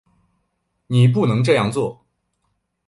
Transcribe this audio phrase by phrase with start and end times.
[0.87, 2.03] 你不能这样做